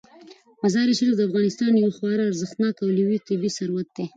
مزارشریف 0.63 1.13
د 1.17 1.21
افغانستان 1.29 1.71
یو 1.75 1.91
خورا 1.97 2.23
ارزښتناک 2.29 2.75
او 2.83 2.89
لوی 2.97 3.17
طبعي 3.27 3.49
ثروت 3.57 3.87
دی. 3.95 4.05